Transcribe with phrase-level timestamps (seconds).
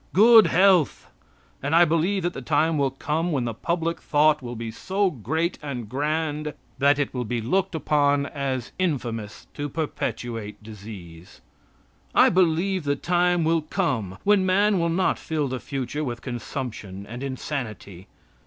[0.13, 1.11] Good health!
[1.61, 5.11] And I believe that the time will come when the public thought will be so
[5.11, 11.39] great and grand that it will be looked upon as infamous to perpetuate disease.
[12.15, 17.05] I believe the time will come when man will not fill the future with consumption
[17.05, 18.07] and insanity.